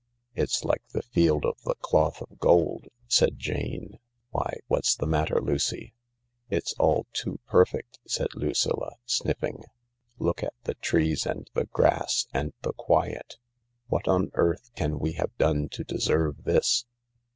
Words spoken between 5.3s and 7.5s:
Lucy?" "It's all too